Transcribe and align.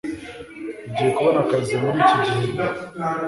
Ugiye 0.87 1.09
kubona 1.17 1.39
akazi 1.45 1.73
muri 1.81 1.97
iki 2.01 2.15
gihembwe? 2.23 2.63